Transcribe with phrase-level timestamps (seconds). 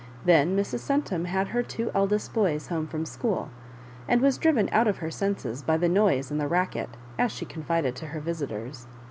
[0.25, 0.79] Then Mrs.
[0.79, 3.51] Centum had her two eldest boys home from school,
[4.07, 6.89] and was driven out of her senses by the noise and the racket,
[7.19, 8.87] as she confided to her visitors.